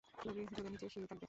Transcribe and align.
Lobby 0.25 0.41
জুড়ে 0.49 0.69
নিচু 0.71 0.87
সিঁড়ি 0.93 1.07
থাকবে। 1.07 1.19